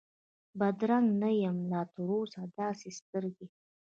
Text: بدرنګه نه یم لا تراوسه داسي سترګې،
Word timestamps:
بدرنګه 0.59 1.15
نه 1.21 1.29
یم 1.43 1.57
لا 1.71 1.81
تراوسه 1.93 2.41
داسي 2.57 2.91
سترګې، 2.99 3.45